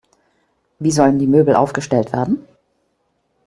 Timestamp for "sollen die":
0.89-1.27